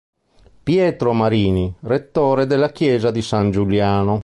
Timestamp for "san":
3.21-3.51